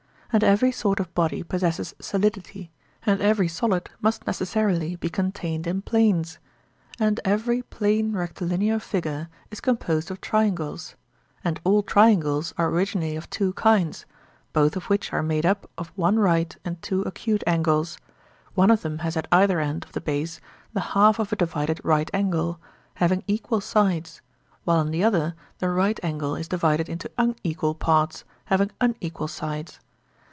[0.33, 2.71] And every sort of body possesses solidity,
[3.05, 6.39] and every solid must necessarily be contained in planes;
[6.97, 10.95] and every plane rectilinear figure is composed of triangles;
[11.43, 14.05] and all triangles are originally of two kinds,
[14.53, 17.97] both of which are made up of one right and two acute angles;
[18.55, 20.39] one of them has at either end of the base
[20.71, 22.57] the half of a divided right angle,
[22.93, 24.21] having equal sides,
[24.63, 29.81] while in the other the right angle is divided into unequal parts, having unequal sides.